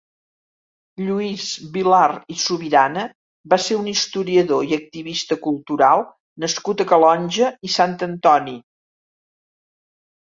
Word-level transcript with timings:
Lluís 1.07 1.43
Vilar 1.75 2.07
i 2.35 2.37
Subirana 2.43 3.03
va 3.53 3.59
ser 3.65 3.77
un 3.81 3.91
historiador 3.91 4.65
i 4.71 4.75
activista 4.79 5.37
cultural 5.49 6.05
nascut 6.47 6.83
a 6.83 6.89
Calonge 6.95 7.51
i 7.71 7.75
Sant 7.79 7.97
Antoni. 8.11 8.59